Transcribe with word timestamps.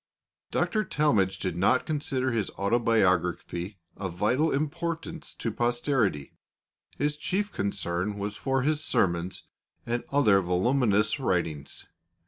Dr. 0.49 0.83
Talmage 0.83 1.37
did 1.37 1.55
not 1.55 1.85
consider 1.85 2.31
his 2.31 2.49
autobiography 2.57 3.77
of 3.95 4.15
vital 4.15 4.51
importance 4.51 5.35
to 5.35 5.51
posterity; 5.51 6.33
his 6.97 7.15
chief 7.15 7.51
concern 7.51 8.17
was 8.17 8.35
for 8.35 8.63
his 8.63 8.83
sermons 8.83 9.43
and 9.85 10.03
other 10.11 10.41
voluminous 10.41 11.19
writings. 11.19 11.85